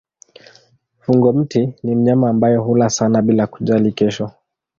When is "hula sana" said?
2.57-3.21